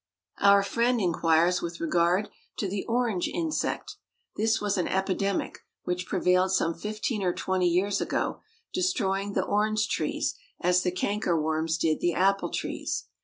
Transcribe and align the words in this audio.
Our 0.39 0.63
friend 0.63 0.99
inquires 0.99 1.61
with 1.61 1.79
regard 1.79 2.29
to 2.57 2.67
the 2.67 2.83
orange 2.85 3.27
insect. 3.27 3.97
This 4.35 4.59
was 4.59 4.75
an 4.75 4.87
epidemic 4.87 5.59
which 5.83 6.07
prevailed 6.07 6.51
some 6.51 6.73
fifteen 6.73 7.21
or 7.21 7.33
twenty 7.33 7.67
years 7.67 8.01
ago, 8.01 8.41
destroying 8.73 9.33
the 9.33 9.45
orange 9.45 9.87
trees 9.87 10.33
as 10.59 10.81
the 10.81 10.89
canker 10.89 11.39
worms 11.39 11.77
did 11.77 11.99
the 11.99 12.13
apple 12.15 12.49
trees. 12.49 13.09